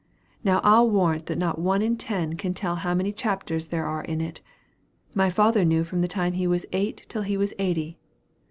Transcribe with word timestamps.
Now 0.43 0.61
I'll 0.63 0.89
warrant 0.89 1.27
that 1.27 1.37
not 1.37 1.59
one 1.59 1.83
in 1.83 1.95
ten 1.95 2.33
can 2.35 2.55
tell 2.55 2.77
how 2.77 2.95
many 2.95 3.11
chapters 3.13 3.67
there 3.67 3.85
are 3.85 4.03
in 4.03 4.19
it. 4.19 4.41
My 5.13 5.29
father 5.29 5.63
knew 5.63 5.83
from 5.83 6.01
the 6.01 6.07
time 6.07 6.33
he 6.33 6.47
was 6.47 6.65
eight 6.73 7.05
till 7.07 7.21
he 7.21 7.37
was 7.37 7.53
eighty. 7.59 7.99